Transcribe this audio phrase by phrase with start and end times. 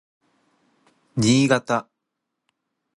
[1.15, 1.87] 新潟